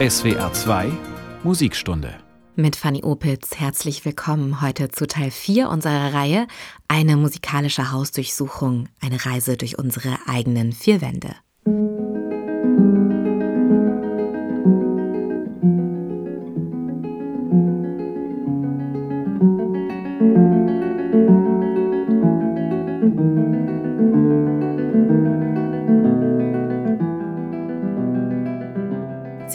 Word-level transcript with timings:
SWR 0.00 0.52
2 0.52 0.92
Musikstunde. 1.42 2.14
Mit 2.54 2.76
Fanny 2.76 3.02
Opitz 3.02 3.56
herzlich 3.56 4.04
willkommen 4.04 4.62
heute 4.62 4.90
zu 4.90 5.08
Teil 5.08 5.32
4 5.32 5.68
unserer 5.68 6.14
Reihe 6.14 6.46
Eine 6.86 7.16
musikalische 7.16 7.90
Hausdurchsuchung, 7.90 8.88
eine 9.00 9.26
Reise 9.26 9.56
durch 9.56 9.76
unsere 9.76 10.16
eigenen 10.28 10.72
vier 10.72 11.00
Wände. 11.00 11.34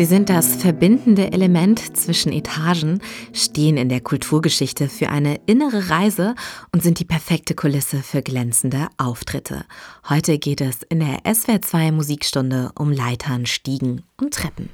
Sie 0.03 0.09
sind 0.09 0.29
das 0.29 0.57
verbindende 0.57 1.31
Element 1.31 1.95
zwischen 1.95 2.33
Etagen, 2.33 2.99
stehen 3.31 3.77
in 3.77 3.87
der 3.87 4.01
Kulturgeschichte 4.01 4.89
für 4.89 5.07
eine 5.07 5.39
innere 5.45 5.89
Reise 5.89 6.35
und 6.73 6.83
sind 6.83 6.99
die 6.99 7.05
perfekte 7.05 7.55
Kulisse 7.55 8.03
für 8.03 8.21
glänzende 8.21 8.89
Auftritte. 8.97 9.63
Heute 10.09 10.39
geht 10.39 10.59
es 10.59 10.83
in 10.83 10.99
der 10.99 11.19
SWR 11.33 11.61
2 11.61 11.93
Musikstunde 11.93 12.73
um 12.77 12.91
Leitern, 12.91 13.45
Stiegen 13.45 14.03
und 14.19 14.33
Treppen. 14.33 14.67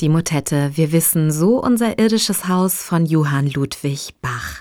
Die 0.00 0.08
Motette 0.08 0.72
Wir 0.74 0.90
wissen 0.90 1.30
so 1.30 1.62
unser 1.62 2.00
irdisches 2.00 2.48
Haus 2.48 2.82
von 2.82 3.06
Johann 3.06 3.48
Ludwig 3.48 4.12
Bach. 4.20 4.58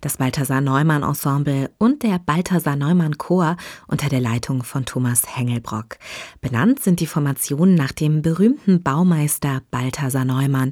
Das 0.00 0.16
Balthasar 0.16 0.62
Neumann 0.62 1.02
Ensemble 1.02 1.70
und 1.76 2.02
der 2.02 2.18
Balthasar 2.18 2.76
Neumann 2.76 3.18
Chor 3.18 3.58
unter 3.88 4.08
der 4.08 4.20
Leitung 4.20 4.62
von 4.62 4.86
Thomas 4.86 5.36
Hengelbrock. 5.36 5.98
Benannt 6.40 6.80
sind 6.80 7.00
die 7.00 7.06
Formationen 7.06 7.74
nach 7.74 7.92
dem 7.92 8.22
berühmten 8.22 8.82
Baumeister 8.82 9.60
Balthasar 9.70 10.24
Neumann, 10.24 10.70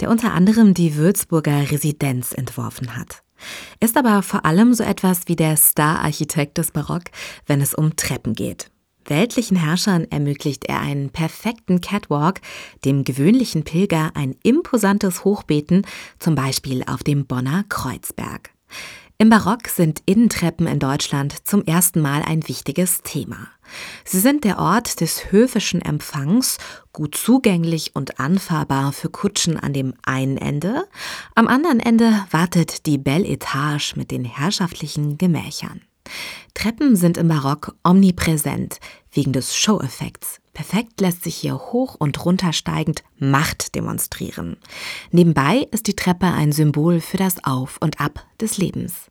der 0.00 0.08
unter 0.08 0.32
anderem 0.32 0.72
die 0.72 0.96
Würzburger 0.96 1.70
Residenz 1.70 2.32
entworfen 2.32 2.96
hat. 2.96 3.22
Ist 3.78 3.98
aber 3.98 4.22
vor 4.22 4.46
allem 4.46 4.72
so 4.72 4.84
etwas 4.84 5.20
wie 5.26 5.36
der 5.36 5.58
Star-Architekt 5.58 6.56
des 6.56 6.70
Barock, 6.70 7.04
wenn 7.46 7.60
es 7.60 7.74
um 7.74 7.94
Treppen 7.94 8.32
geht. 8.32 8.70
Weltlichen 9.10 9.56
Herrschern 9.56 10.06
ermöglicht 10.10 10.66
er 10.66 10.78
einen 10.80 11.10
perfekten 11.10 11.80
Catwalk, 11.80 12.40
dem 12.84 13.02
gewöhnlichen 13.02 13.64
Pilger 13.64 14.12
ein 14.14 14.36
imposantes 14.44 15.24
Hochbeten, 15.24 15.84
zum 16.20 16.36
Beispiel 16.36 16.84
auf 16.86 17.02
dem 17.02 17.26
Bonner 17.26 17.64
Kreuzberg. 17.68 18.50
Im 19.18 19.28
Barock 19.28 19.66
sind 19.66 20.00
Innentreppen 20.06 20.68
in 20.68 20.78
Deutschland 20.78 21.46
zum 21.46 21.64
ersten 21.64 22.00
Mal 22.00 22.22
ein 22.22 22.46
wichtiges 22.48 23.02
Thema. 23.02 23.48
Sie 24.04 24.20
sind 24.20 24.44
der 24.44 24.60
Ort 24.60 25.00
des 25.00 25.32
höfischen 25.32 25.82
Empfangs, 25.82 26.58
gut 26.92 27.16
zugänglich 27.16 27.90
und 27.94 28.20
anfahrbar 28.20 28.92
für 28.92 29.10
Kutschen 29.10 29.58
an 29.58 29.72
dem 29.72 29.92
einen 30.02 30.36
Ende, 30.36 30.84
am 31.34 31.48
anderen 31.48 31.80
Ende 31.80 32.24
wartet 32.30 32.86
die 32.86 32.96
Belle 32.96 33.26
Etage 33.26 33.96
mit 33.96 34.12
den 34.12 34.24
herrschaftlichen 34.24 35.18
Gemächern. 35.18 35.80
Treppen 36.54 36.96
sind 36.96 37.16
im 37.16 37.28
Barock 37.28 37.74
omnipräsent, 37.84 38.80
wegen 39.12 39.32
des 39.32 39.56
Show-Effekts. 39.56 40.40
Perfekt 40.52 41.00
lässt 41.00 41.24
sich 41.24 41.36
hier 41.36 41.56
hoch 41.56 41.94
und 41.98 42.24
runter 42.24 42.52
steigend 42.52 43.02
Macht 43.18 43.74
demonstrieren. 43.74 44.56
Nebenbei 45.10 45.68
ist 45.70 45.86
die 45.86 45.96
Treppe 45.96 46.26
ein 46.26 46.52
Symbol 46.52 47.00
für 47.00 47.16
das 47.16 47.44
Auf 47.44 47.78
und 47.80 48.00
Ab 48.00 48.24
des 48.40 48.58
Lebens. 48.58 49.10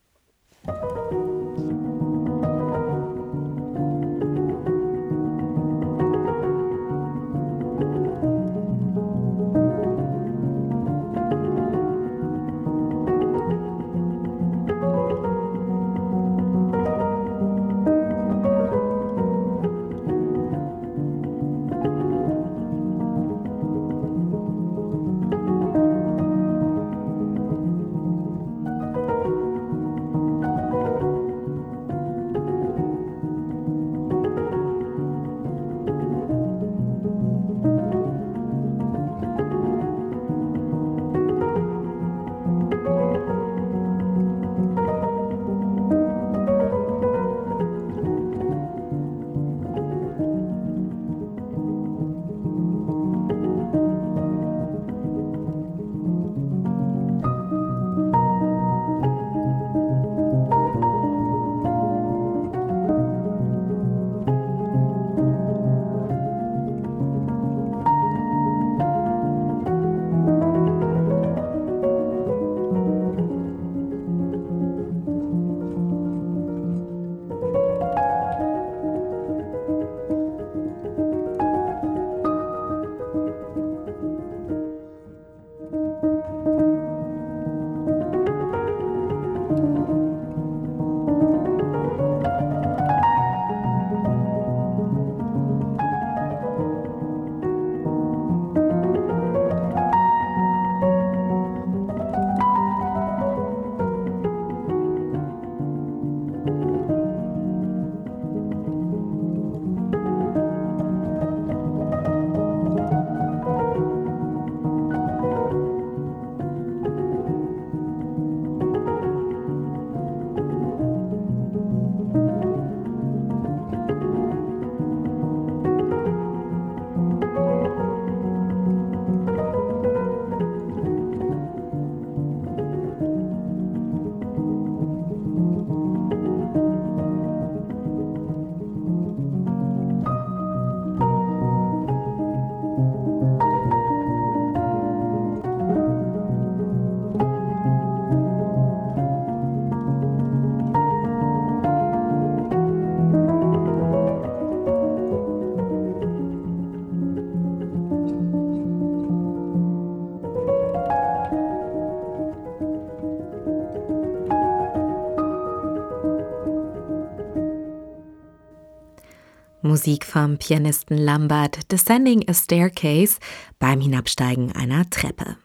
Musik 169.69 170.03
vom 170.03 170.39
Pianisten 170.39 170.97
Lambert 170.97 171.71
Descending 171.71 172.27
a 172.27 172.33
Staircase 172.33 173.19
beim 173.59 173.79
Hinabsteigen 173.81 174.51
einer 174.51 174.89
Treppe. 174.89 175.37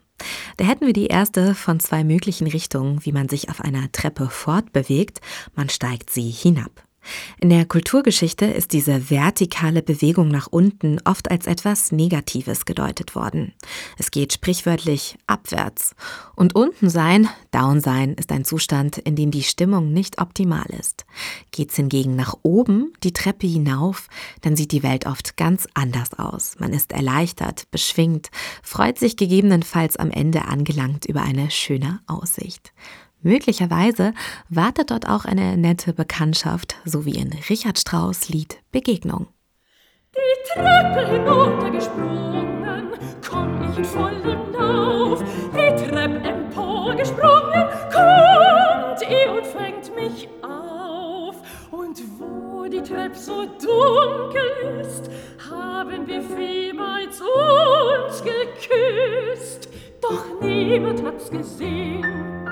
Da 0.56 0.64
hätten 0.64 0.86
wir 0.86 0.94
die 0.94 1.08
erste 1.08 1.54
von 1.54 1.78
zwei 1.78 2.04
möglichen 2.04 2.46
Richtungen, 2.46 3.04
wie 3.04 3.12
man 3.12 3.28
sich 3.28 3.50
auf 3.50 3.60
einer 3.60 3.92
Treppe 3.92 4.30
fortbewegt. 4.30 5.20
Man 5.54 5.68
steigt 5.68 6.08
sie 6.08 6.30
hinab. 6.30 6.83
In 7.38 7.50
der 7.50 7.64
Kulturgeschichte 7.64 8.46
ist 8.46 8.72
diese 8.72 9.10
vertikale 9.10 9.82
Bewegung 9.82 10.28
nach 10.28 10.46
unten 10.46 11.00
oft 11.04 11.30
als 11.30 11.46
etwas 11.46 11.92
Negatives 11.92 12.64
gedeutet 12.64 13.14
worden. 13.14 13.52
Es 13.98 14.10
geht 14.10 14.32
sprichwörtlich 14.32 15.16
abwärts. 15.26 15.94
Und 16.36 16.54
unten 16.54 16.88
sein, 16.88 17.28
down 17.50 17.80
sein, 17.80 18.14
ist 18.14 18.32
ein 18.32 18.44
Zustand, 18.44 18.98
in 18.98 19.16
dem 19.16 19.30
die 19.30 19.42
Stimmung 19.42 19.92
nicht 19.92 20.20
optimal 20.20 20.66
ist. 20.78 21.04
Geht's 21.50 21.76
hingegen 21.76 22.16
nach 22.16 22.34
oben, 22.42 22.92
die 23.02 23.12
Treppe 23.12 23.46
hinauf, 23.46 24.08
dann 24.40 24.56
sieht 24.56 24.72
die 24.72 24.82
Welt 24.82 25.06
oft 25.06 25.36
ganz 25.36 25.66
anders 25.74 26.14
aus. 26.14 26.56
Man 26.58 26.72
ist 26.72 26.92
erleichtert, 26.92 27.70
beschwingt, 27.70 28.30
freut 28.62 28.98
sich 28.98 29.16
gegebenenfalls 29.16 29.96
am 29.96 30.10
Ende 30.10 30.46
angelangt 30.46 31.04
über 31.06 31.22
eine 31.22 31.50
schöne 31.50 32.00
Aussicht. 32.06 32.72
Möglicherweise 33.24 34.12
wartet 34.50 34.90
dort 34.90 35.08
auch 35.08 35.24
eine 35.24 35.56
nette 35.56 35.94
Bekanntschaft, 35.94 36.76
so 36.84 37.06
wie 37.06 37.16
in 37.16 37.32
Richard 37.48 37.78
Strauss 37.78 38.28
Lied 38.28 38.58
Begegnung. 38.70 39.28
Die 40.14 40.52
Treppe 40.52 41.10
hinuntergesprungen, 41.10 42.90
komm 43.26 43.70
ich 43.70 43.78
in 43.78 43.84
vollem 43.86 44.52
Lauf, 44.52 45.24
die 45.52 45.84
Treppe 45.84 46.28
emporgesprungen, 46.28 47.64
kommt 47.90 49.10
ihr 49.10 49.32
und 49.32 49.46
fängt 49.46 49.96
mich 49.96 50.28
auf. 50.42 51.36
Und 51.70 52.02
wo 52.18 52.68
die 52.68 52.82
Treppe 52.82 53.16
so 53.16 53.46
dunkel 53.46 54.82
ist, 54.82 55.08
haben 55.50 56.06
wir 56.06 56.20
vielmals 56.20 57.22
uns 57.22 58.22
geküsst, 58.22 59.70
doch 60.02 60.26
niemand 60.42 61.02
hat's 61.02 61.30
gesehen. 61.30 62.44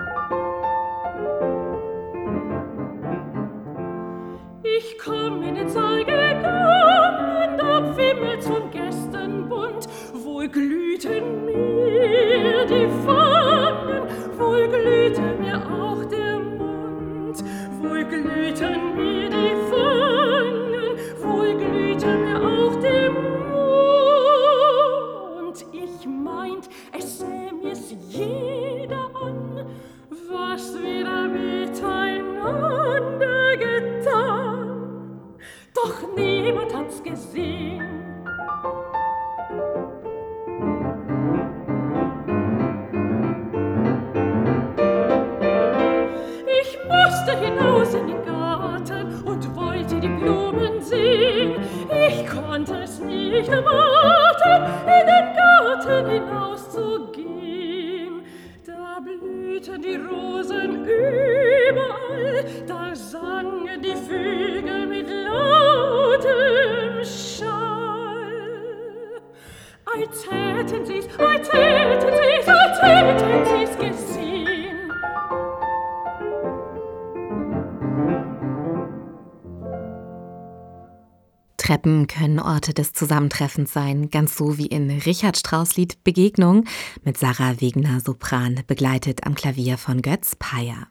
Treppen 81.93 82.07
können 82.07 82.41
Orte 82.41 82.73
des 82.73 82.95
Zusammentreffens 82.95 83.73
sein, 83.73 84.09
ganz 84.09 84.37
so 84.37 84.57
wie 84.57 84.67
in 84.67 84.91
Richard 84.91 85.37
Strauss 85.37 85.77
Lied 85.77 86.03
Begegnung 86.05 86.65
mit 87.05 87.19
Sarah 87.19 87.61
Wegner 87.61 88.01
Sopran, 88.01 88.61
begleitet 88.67 89.27
am 89.27 89.35
Klavier 89.35 89.77
von 89.77 90.01
Götz 90.01 90.35
Payer. 90.39 90.89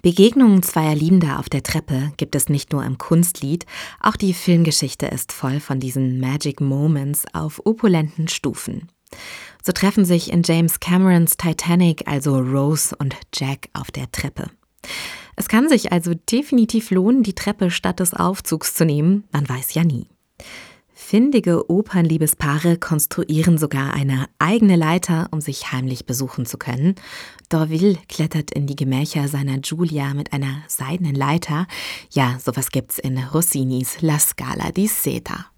Begegnungen 0.00 0.62
zweier 0.62 0.94
Liebender 0.94 1.38
auf 1.38 1.50
der 1.50 1.62
Treppe 1.62 2.12
gibt 2.16 2.34
es 2.34 2.48
nicht 2.48 2.72
nur 2.72 2.84
im 2.84 2.96
Kunstlied, 2.96 3.66
auch 4.00 4.16
die 4.16 4.32
Filmgeschichte 4.32 5.06
ist 5.06 5.32
voll 5.32 5.60
von 5.60 5.78
diesen 5.78 6.20
Magic 6.20 6.60
Moments 6.62 7.24
auf 7.34 7.60
opulenten 7.64 8.28
Stufen. 8.28 8.88
So 9.62 9.72
treffen 9.72 10.06
sich 10.06 10.32
in 10.32 10.42
James 10.42 10.80
Camerons 10.80 11.36
Titanic 11.36 12.08
also 12.08 12.38
Rose 12.38 12.96
und 12.96 13.14
Jack 13.34 13.68
auf 13.74 13.90
der 13.90 14.10
Treppe. 14.10 14.50
Es 15.36 15.48
kann 15.48 15.68
sich 15.68 15.92
also 15.92 16.12
definitiv 16.14 16.90
lohnen, 16.90 17.22
die 17.22 17.34
Treppe 17.34 17.70
statt 17.70 18.00
des 18.00 18.14
Aufzugs 18.14 18.74
zu 18.74 18.84
nehmen, 18.84 19.24
man 19.32 19.48
weiß 19.48 19.74
ja 19.74 19.84
nie. 19.84 20.06
Findige 21.06 21.70
Opernliebespaare 21.70 22.78
konstruieren 22.78 23.58
sogar 23.58 23.92
eine 23.92 24.26
eigene 24.38 24.74
Leiter, 24.74 25.28
um 25.32 25.40
sich 25.40 25.70
heimlich 25.70 26.06
besuchen 26.06 26.46
zu 26.46 26.56
können. 26.56 26.94
Dorville 27.50 27.98
klettert 28.08 28.50
in 28.52 28.66
die 28.66 28.74
Gemächer 28.74 29.28
seiner 29.28 29.58
Giulia 29.58 30.14
mit 30.14 30.32
einer 30.32 30.62
seidenen 30.66 31.14
Leiter. 31.14 31.66
Ja, 32.10 32.38
sowas 32.42 32.70
gibt's 32.70 32.98
in 32.98 33.18
Rossinis 33.18 34.00
La 34.00 34.18
Scala 34.18 34.72
di 34.72 34.86
Seta. 34.86 35.53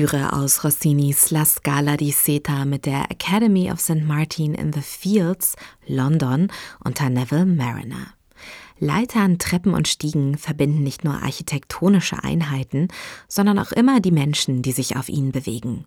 Ouvertüre 0.00 0.32
aus 0.32 0.64
Rossinis 0.64 1.30
La 1.30 1.44
Scala 1.44 1.98
di 1.98 2.10
Seta 2.10 2.64
mit 2.64 2.86
der 2.86 3.10
Academy 3.10 3.70
of 3.70 3.80
St. 3.80 4.02
Martin 4.06 4.54
in 4.54 4.72
the 4.72 4.80
Fields, 4.80 5.56
London, 5.86 6.50
unter 6.82 7.10
Neville 7.10 7.44
Mariner. 7.44 8.14
Leitern, 8.80 9.38
Treppen 9.38 9.74
und 9.74 9.88
Stiegen 9.88 10.38
verbinden 10.38 10.82
nicht 10.82 11.04
nur 11.04 11.22
architektonische 11.22 12.24
Einheiten, 12.24 12.88
sondern 13.28 13.58
auch 13.58 13.72
immer 13.72 14.00
die 14.00 14.10
Menschen, 14.10 14.62
die 14.62 14.72
sich 14.72 14.96
auf 14.96 15.10
ihnen 15.10 15.32
bewegen. 15.32 15.84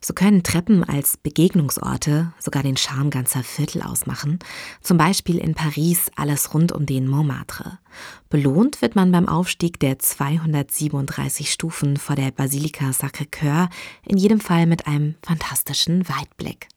So 0.00 0.14
können 0.14 0.42
Treppen 0.42 0.82
als 0.82 1.18
Begegnungsorte 1.18 2.32
sogar 2.38 2.62
den 2.62 2.78
Charme 2.78 3.10
ganzer 3.10 3.44
Viertel 3.44 3.82
ausmachen, 3.82 4.38
zum 4.80 4.96
Beispiel 4.96 5.36
in 5.36 5.54
Paris 5.54 6.10
alles 6.16 6.54
rund 6.54 6.72
um 6.72 6.86
den 6.86 7.06
Montmartre. 7.06 7.78
Belohnt 8.30 8.80
wird 8.80 8.96
man 8.96 9.12
beim 9.12 9.28
Aufstieg 9.28 9.78
der 9.78 9.98
237 9.98 11.52
Stufen 11.52 11.98
vor 11.98 12.16
der 12.16 12.30
Basilika 12.30 12.86
Sacré-Cœur, 12.90 13.68
in 14.06 14.16
jedem 14.16 14.40
Fall 14.40 14.66
mit 14.66 14.86
einem 14.86 15.16
fantastischen 15.22 16.08
Weitblick. 16.08 16.68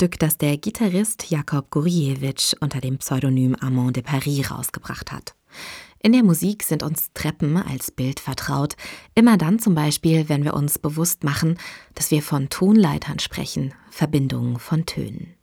Stück, 0.00 0.20
das 0.20 0.38
der 0.38 0.56
Gitarrist 0.58 1.28
Jakob 1.28 1.70
Guriewicz 1.70 2.54
unter 2.60 2.80
dem 2.80 2.98
Pseudonym 2.98 3.56
Armand 3.58 3.96
de 3.96 4.04
Paris 4.04 4.48
rausgebracht 4.48 5.10
hat. 5.10 5.34
In 6.00 6.12
der 6.12 6.22
Musik 6.22 6.62
sind 6.62 6.84
uns 6.84 7.10
Treppen 7.14 7.56
als 7.56 7.90
Bild 7.90 8.20
vertraut, 8.20 8.76
immer 9.16 9.36
dann 9.36 9.58
zum 9.58 9.74
Beispiel, 9.74 10.28
wenn 10.28 10.44
wir 10.44 10.54
uns 10.54 10.78
bewusst 10.78 11.24
machen, 11.24 11.58
dass 11.96 12.12
wir 12.12 12.22
von 12.22 12.48
Tonleitern 12.48 13.18
sprechen, 13.18 13.74
Verbindungen 13.90 14.60
von 14.60 14.86
Tönen. 14.86 15.34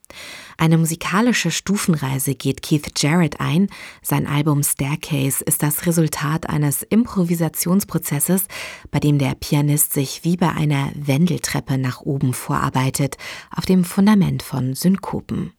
Eine 0.57 0.77
musikalische 0.77 1.51
Stufenreise 1.51 2.35
geht 2.35 2.61
Keith 2.61 2.91
Jarrett 2.97 3.39
ein. 3.39 3.67
Sein 4.01 4.27
Album 4.27 4.63
Staircase 4.63 5.43
ist 5.43 5.63
das 5.63 5.85
Resultat 5.85 6.49
eines 6.49 6.83
Improvisationsprozesses, 6.83 8.45
bei 8.91 8.99
dem 8.99 9.19
der 9.19 9.35
Pianist 9.35 9.93
sich 9.93 10.23
wie 10.23 10.37
bei 10.37 10.51
einer 10.51 10.91
Wendeltreppe 10.95 11.77
nach 11.77 12.01
oben 12.01 12.33
vorarbeitet, 12.33 13.17
auf 13.55 13.65
dem 13.65 13.83
Fundament 13.83 14.43
von 14.43 14.73
Synkopen. 14.73 15.53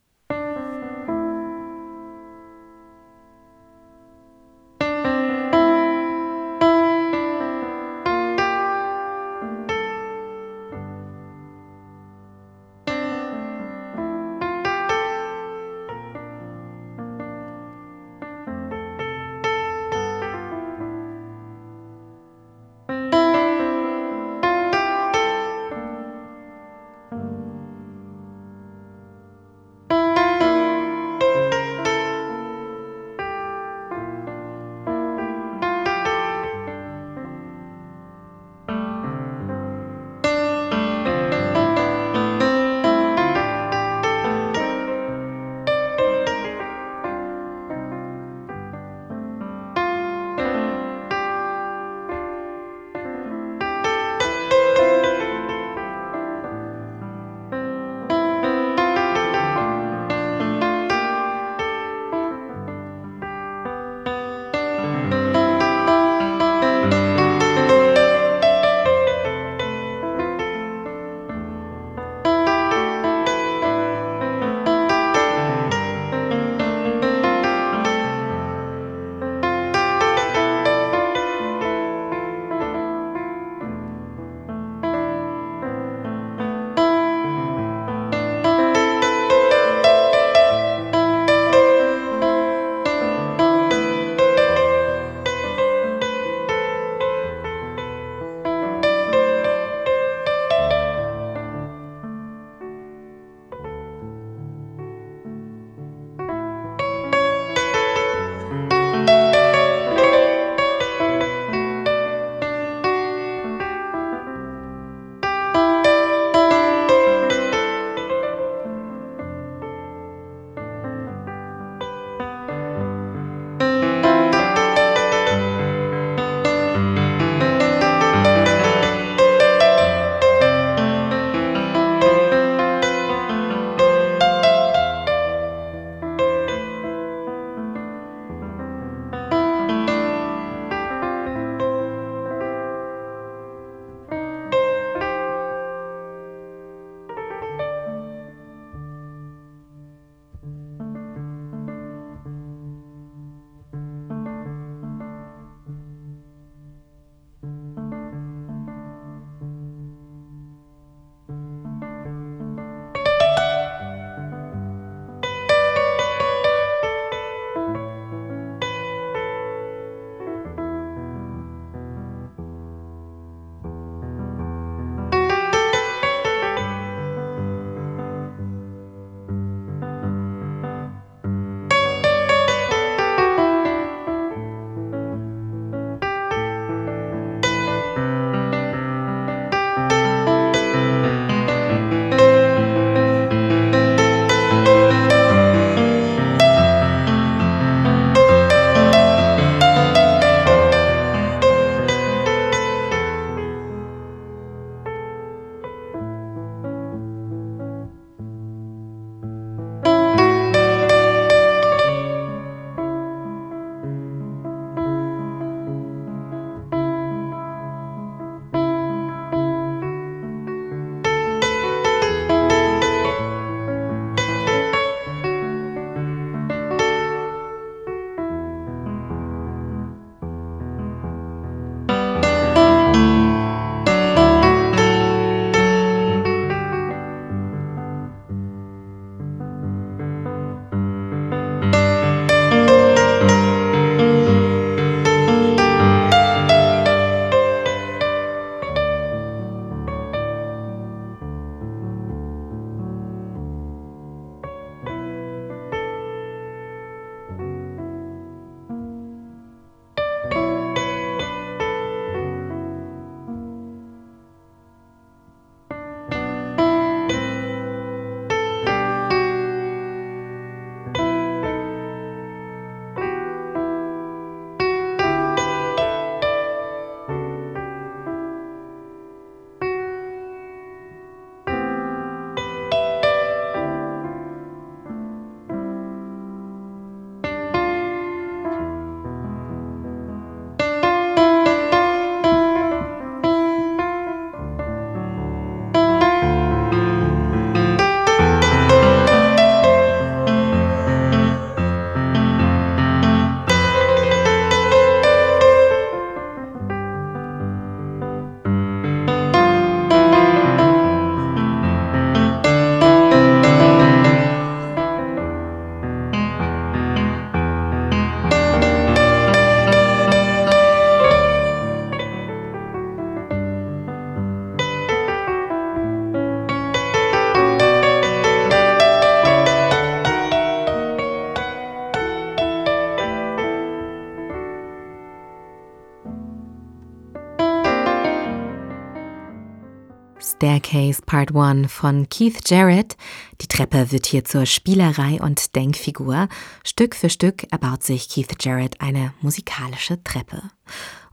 Staircase 340.77 341.01
Part 341.01 341.35
1 341.35 341.73
von 341.73 342.07
Keith 342.11 342.51
Jarrett. 342.51 342.97
Die 343.41 343.47
Treppe 343.47 343.93
wird 343.93 344.05
hier 344.05 344.25
zur 344.27 344.45
Spielerei 344.45 345.19
und 345.23 345.57
Denkfigur. 345.57 346.29
Stück 346.65 346.95
für 346.95 347.09
Stück 347.09 347.51
erbaut 347.51 347.83
sich 347.83 348.11
Keith 348.11 348.37
Jarrett 348.41 348.79
eine 348.81 349.15
musikalische 349.23 350.03
Treppe. 350.05 350.43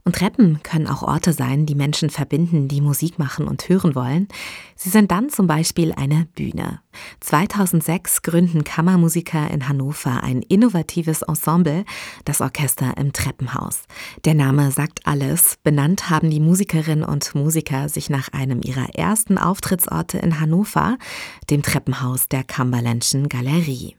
Und 0.06 0.16
Treppen 0.16 0.62
können 0.62 0.86
auch 0.86 1.02
Orte 1.02 1.32
sein, 1.32 1.64
die 1.64 1.74
Menschen 1.74 2.10
verbinden, 2.10 2.68
die 2.68 2.82
Musik 2.82 3.18
machen 3.18 3.48
und 3.48 3.66
hören 3.70 3.94
wollen. 3.94 4.28
Sie 4.76 4.90
sind 4.90 5.10
dann 5.10 5.30
zum 5.30 5.46
Beispiel 5.46 5.92
eine 5.92 6.26
Bühne. 6.34 6.80
2006 7.20 8.20
gründen 8.20 8.64
Kammermusiker 8.64 9.50
in 9.50 9.66
Hannover 9.66 10.22
ein 10.22 10.42
innovatives 10.42 11.22
Ensemble, 11.22 11.86
das 12.26 12.42
Orchester 12.42 12.98
im 12.98 13.14
Treppenhaus. 13.14 13.84
Der 14.26 14.34
Name 14.34 14.70
sagt 14.72 15.06
alles. 15.06 15.56
Benannt 15.62 16.10
haben 16.10 16.28
die 16.28 16.40
Musikerinnen 16.40 17.04
und 17.04 17.34
Musiker 17.34 17.88
sich 17.88 18.10
nach 18.10 18.28
einem 18.28 18.60
ihrer 18.62 18.94
ersten 18.94 19.38
Auftrittsorte 19.38 20.18
in 20.18 20.38
Hannover, 20.38 20.98
dem 21.48 21.62
Treppenhaus 21.62 22.28
der 22.28 22.44
Cumberlandschen 22.44 23.30
Galerie. 23.30 23.96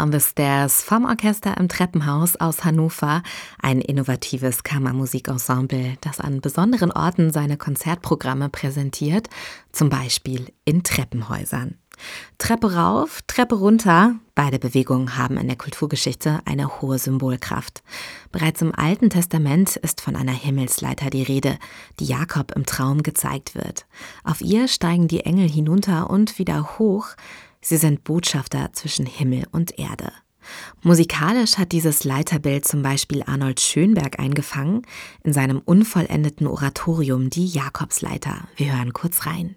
On 0.00 0.12
the 0.12 0.20
Stairs 0.20 0.82
vom 0.82 1.04
Orchester 1.04 1.56
im 1.58 1.68
Treppenhaus 1.68 2.36
aus 2.36 2.64
Hannover, 2.64 3.22
ein 3.60 3.80
innovatives 3.80 4.62
Kammermusikensemble, 4.62 5.98
das 6.00 6.20
an 6.20 6.40
besonderen 6.40 6.90
Orten 6.90 7.30
seine 7.30 7.56
Konzertprogramme 7.56 8.48
präsentiert, 8.48 9.28
zum 9.72 9.90
Beispiel 9.90 10.52
in 10.64 10.82
Treppenhäusern. 10.82 11.76
Treppe 12.38 12.74
rauf, 12.74 13.20
Treppe 13.26 13.56
runter, 13.56 14.14
beide 14.34 14.58
Bewegungen 14.58 15.18
haben 15.18 15.36
in 15.36 15.48
der 15.48 15.58
Kulturgeschichte 15.58 16.40
eine 16.46 16.80
hohe 16.80 16.98
Symbolkraft. 16.98 17.82
Bereits 18.32 18.62
im 18.62 18.74
Alten 18.74 19.10
Testament 19.10 19.76
ist 19.76 20.00
von 20.00 20.16
einer 20.16 20.32
Himmelsleiter 20.32 21.10
die 21.10 21.22
Rede, 21.22 21.58
die 21.98 22.06
Jakob 22.06 22.52
im 22.52 22.64
Traum 22.64 23.02
gezeigt 23.02 23.54
wird. 23.54 23.86
Auf 24.24 24.40
ihr 24.40 24.66
steigen 24.66 25.08
die 25.08 25.20
Engel 25.20 25.48
hinunter 25.48 26.08
und 26.08 26.38
wieder 26.38 26.78
hoch, 26.78 27.08
Sie 27.62 27.76
sind 27.76 28.04
Botschafter 28.04 28.70
zwischen 28.72 29.06
Himmel 29.06 29.46
und 29.52 29.78
Erde. 29.78 30.12
Musikalisch 30.82 31.58
hat 31.58 31.72
dieses 31.72 32.04
Leiterbild 32.04 32.66
zum 32.66 32.82
Beispiel 32.82 33.22
Arnold 33.22 33.60
Schönberg 33.60 34.18
eingefangen 34.18 34.82
in 35.22 35.32
seinem 35.32 35.60
unvollendeten 35.64 36.46
Oratorium 36.46 37.28
Die 37.30 37.46
Jakobsleiter. 37.46 38.48
Wir 38.56 38.76
hören 38.76 38.92
kurz 38.92 39.26
rein. 39.26 39.56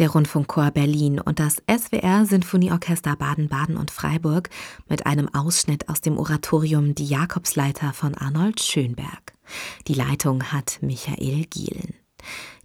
der 0.00 0.10
Rundfunkchor 0.10 0.70
Berlin 0.70 1.20
und 1.20 1.38
das 1.38 1.62
SWR 1.70 2.24
Sinfonieorchester 2.24 3.16
Baden-Baden 3.16 3.76
und 3.76 3.90
Freiburg 3.90 4.48
mit 4.88 5.04
einem 5.04 5.32
Ausschnitt 5.34 5.90
aus 5.90 6.00
dem 6.00 6.16
Oratorium 6.16 6.94
Die 6.94 7.04
Jakobsleiter 7.04 7.92
von 7.92 8.14
Arnold 8.14 8.60
Schönberg. 8.60 9.34
Die 9.88 9.94
Leitung 9.94 10.44
hat 10.44 10.78
Michael 10.80 11.44
Gielen. 11.44 11.94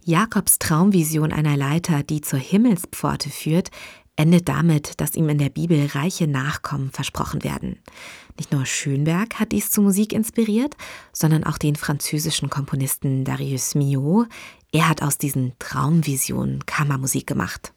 Jakobs 0.02 0.58
Traumvision 0.58 1.30
einer 1.30 1.58
Leiter, 1.58 2.02
die 2.02 2.22
zur 2.22 2.38
Himmelspforte 2.38 3.28
führt, 3.28 3.70
endet 4.16 4.48
damit, 4.48 4.98
dass 5.00 5.14
ihm 5.14 5.28
in 5.28 5.36
der 5.36 5.50
Bibel 5.50 5.86
reiche 5.92 6.26
Nachkommen 6.26 6.90
versprochen 6.90 7.44
werden. 7.44 7.80
Nicht 8.38 8.50
nur 8.50 8.64
Schönberg 8.64 9.38
hat 9.38 9.52
dies 9.52 9.70
zu 9.70 9.82
Musik 9.82 10.14
inspiriert, 10.14 10.74
sondern 11.12 11.44
auch 11.44 11.58
den 11.58 11.76
französischen 11.76 12.48
Komponisten 12.48 13.24
Darius 13.24 13.74
Milhaud, 13.74 14.28
er 14.76 14.90
hat 14.90 15.00
aus 15.00 15.16
diesen 15.16 15.54
Traumvisionen 15.58 16.66
Kammermusik 16.66 17.26
gemacht. 17.26 17.72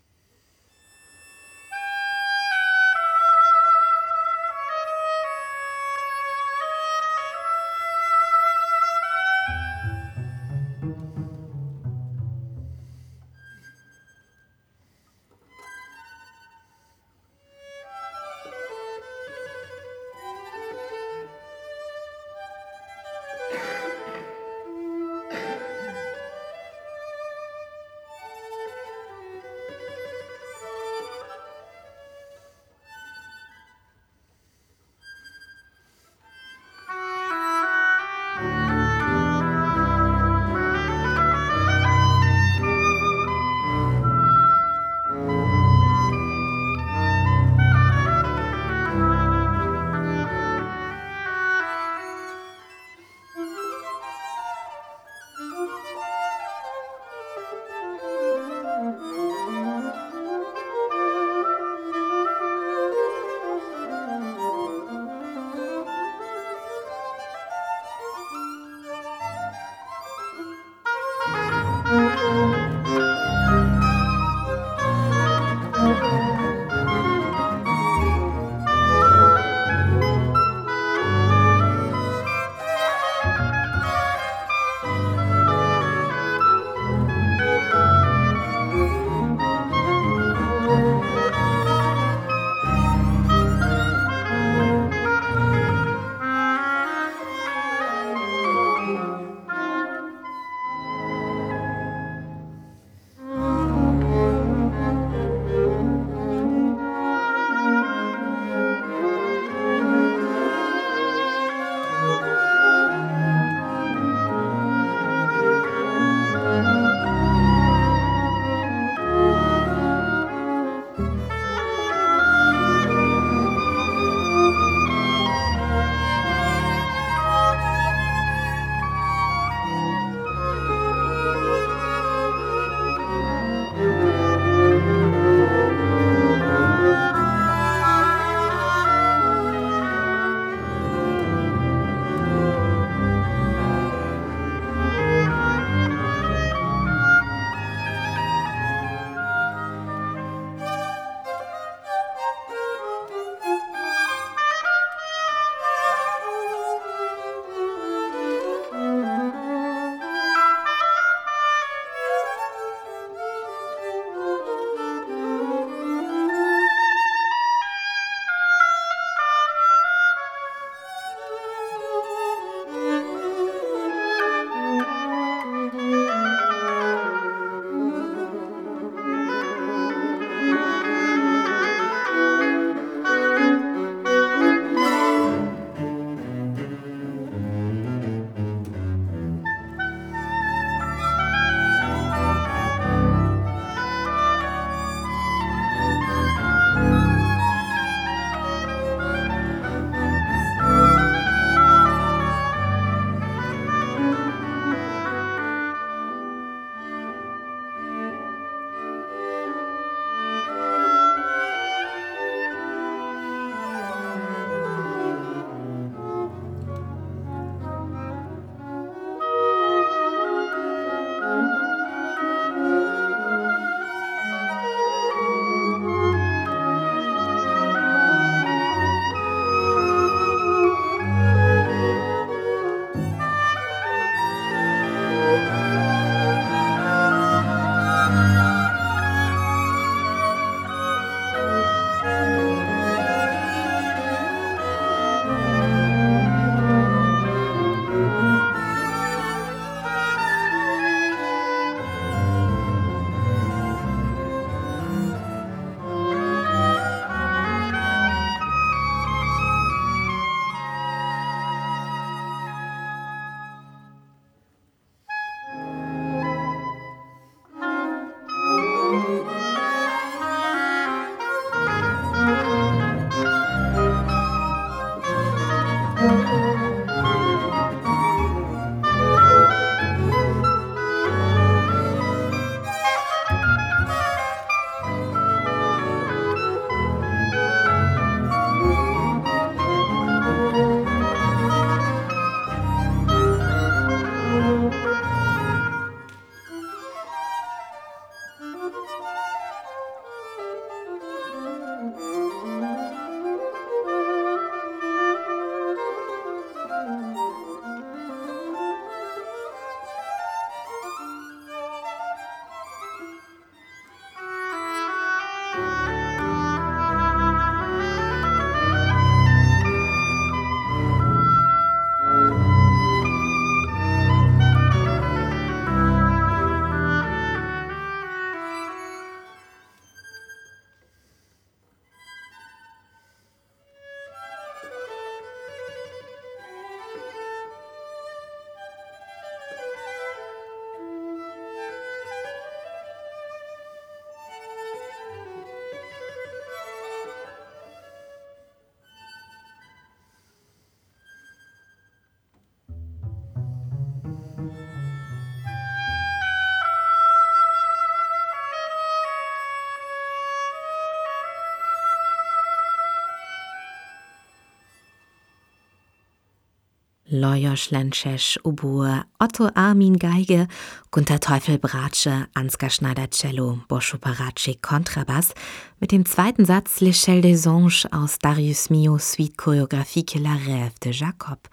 Lajos 367.19 367.71
Lencesch 367.71 368.39
Oboe, 368.43 369.03
Otto 369.19 369.49
Armin 369.53 369.97
Geige, 369.97 370.47
Gunter 370.91 371.19
Teufel 371.19 371.57
Bratsche, 371.57 372.27
Ansgar 372.33 372.69
Schneider 372.69 373.09
Cello, 373.09 373.59
Boscho 373.67 373.97
Paraci 373.97 374.55
Kontrabass 374.55 375.33
mit 375.79 375.91
dem 375.91 376.05
zweiten 376.05 376.45
Satz 376.45 376.79
L'Echelle 376.79 377.21
des 377.21 377.45
Anges 377.45 377.87
aus 377.91 378.19
Darius 378.19 378.69
Mio 378.69 378.97
Suite 378.97 379.37
chorégraphique 379.37 380.15
La 380.15 380.35
Rêve 380.35 380.79
de 380.83 380.91
Jacob, 380.93 381.49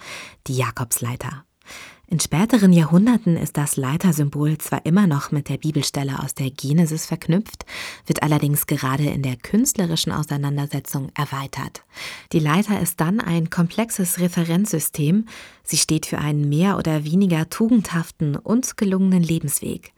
die 0.46 0.56
Jakobsleiter. 0.56 1.45
In 2.08 2.20
späteren 2.20 2.72
Jahrhunderten 2.72 3.36
ist 3.36 3.56
das 3.56 3.76
Leitersymbol 3.76 4.58
zwar 4.58 4.86
immer 4.86 5.08
noch 5.08 5.32
mit 5.32 5.48
der 5.48 5.56
Bibelstelle 5.56 6.22
aus 6.22 6.34
der 6.34 6.50
Genesis 6.50 7.04
verknüpft, 7.04 7.66
wird 8.06 8.22
allerdings 8.22 8.68
gerade 8.68 9.06
in 9.06 9.22
der 9.22 9.34
künstlerischen 9.34 10.12
Auseinandersetzung 10.12 11.10
erweitert. 11.16 11.82
Die 12.32 12.38
Leiter 12.38 12.80
ist 12.80 13.00
dann 13.00 13.18
ein 13.18 13.50
komplexes 13.50 14.20
Referenzsystem. 14.20 15.26
Sie 15.64 15.78
steht 15.78 16.06
für 16.06 16.18
einen 16.18 16.48
mehr 16.48 16.78
oder 16.78 17.04
weniger 17.04 17.50
tugendhaften 17.50 18.36
und 18.36 18.76
gelungenen 18.76 19.24
Lebensweg. 19.24 19.92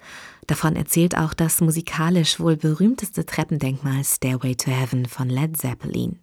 Davon 0.49 0.77
erzählt 0.77 1.15
auch 1.15 1.35
das 1.35 1.61
musikalisch 1.61 2.41
wohl 2.41 2.57
berühmteste 2.57 3.27
Treppendenkmal 3.27 4.03
Stairway 4.03 4.57
to 4.57 4.71
Heaven 4.71 5.05
von 5.05 5.29
Led 5.29 5.59
Zeppelin. 5.59 6.19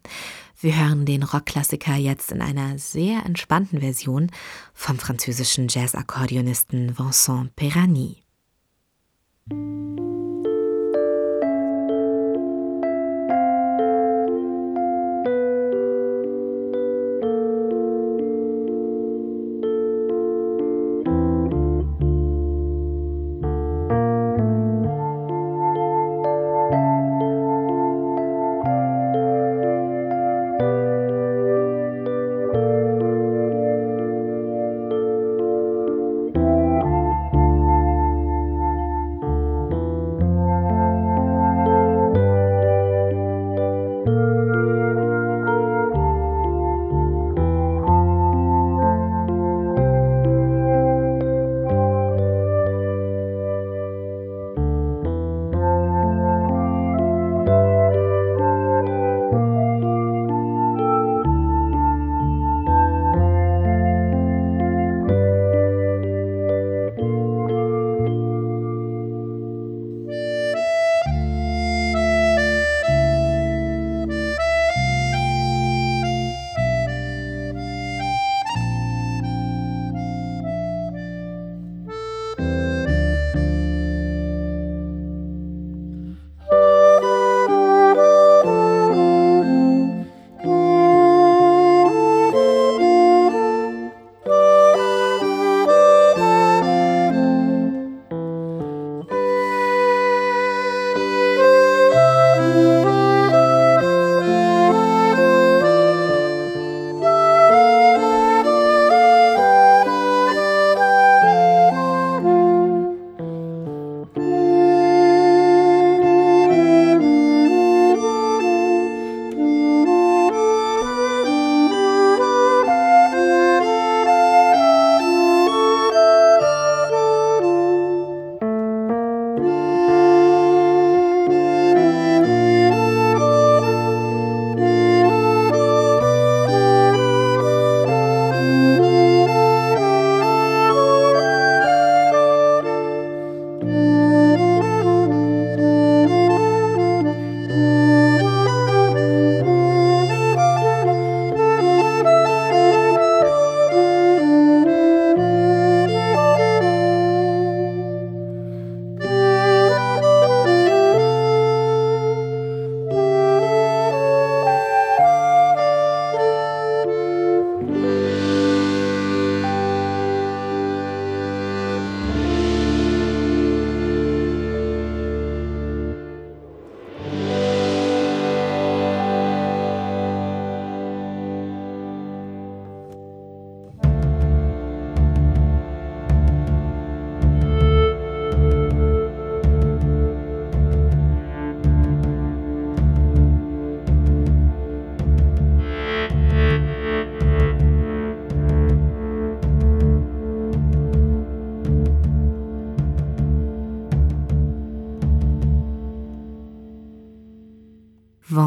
Wir 0.59 0.75
hören 0.75 1.05
den 1.05 1.21
Rockklassiker 1.21 1.95
jetzt 1.95 2.31
in 2.31 2.41
einer 2.41 2.79
sehr 2.79 3.23
entspannten 3.23 3.81
Version 3.81 4.31
vom 4.73 4.97
französischen 4.97 5.67
Jazz-Akkordeonisten 5.69 6.97
Vincent 6.97 7.55
Perani. 7.55 8.23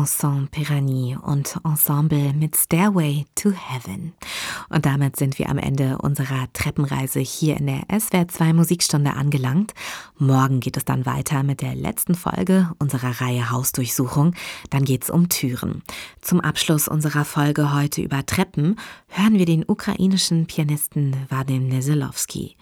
Vincent 0.09 0.51
Perani 0.51 1.19
und 1.21 1.59
Ensemble 1.65 2.33
mit 2.33 2.57
Stairway 2.57 3.27
to 3.35 3.51
Heaven. 3.51 4.15
Und 4.71 4.87
damit 4.87 5.17
sind 5.17 5.39
wir 5.39 5.51
am 5.51 5.59
Ende 5.59 5.99
unserer 5.99 6.51
Treppenreise 6.55 7.21
hier 7.21 7.59
in 7.59 7.67
der 7.67 7.83
SWR2 7.89 8.55
Musikstunde 8.55 9.13
angelangt. 9.13 9.75
Morgen 10.17 10.61
geht 10.61 10.79
es 10.79 10.87
dann 10.87 11.05
weiter 11.05 11.43
mit 11.43 11.61
der 11.61 11.75
letzten 11.75 12.15
Folge 12.15 12.71
unserer 12.79 13.21
Reihe 13.21 13.51
Hausdurchsuchung. 13.51 14.35
Dann 14.71 14.87
geht 14.87 15.05
es 15.05 15.11
um 15.11 15.29
Türen. 15.29 15.83
Zum 16.23 16.41
Abschluss 16.41 16.89
unserer 16.89 17.27
Folge 17.27 17.75
heute 17.75 18.01
über 18.01 18.25
Treppen 18.25 18.77
hören 19.09 19.35
wir 19.35 19.45
den 19.45 19.65
ukrainischen 19.69 20.47
Pianisten 20.47 21.17
Vadim 21.29 21.69
Neselowski. 21.69 22.57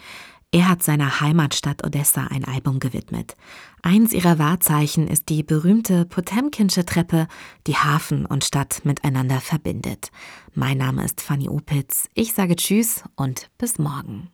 Er 0.56 0.70
hat 0.70 0.82
seiner 0.82 1.20
Heimatstadt 1.20 1.84
Odessa 1.84 2.28
ein 2.28 2.46
Album 2.46 2.80
gewidmet. 2.80 3.36
Eins 3.82 4.14
ihrer 4.14 4.38
Wahrzeichen 4.38 5.06
ist 5.06 5.28
die 5.28 5.42
berühmte 5.42 6.06
Potemkinsche 6.06 6.86
Treppe, 6.86 7.28
die 7.66 7.76
Hafen 7.76 8.24
und 8.24 8.42
Stadt 8.42 8.80
miteinander 8.82 9.42
verbindet. 9.42 10.10
Mein 10.54 10.78
Name 10.78 11.04
ist 11.04 11.20
Fanny 11.20 11.50
Opitz. 11.50 12.08
Ich 12.14 12.32
sage 12.32 12.56
Tschüss 12.56 13.04
und 13.16 13.50
bis 13.58 13.78
morgen. 13.78 14.30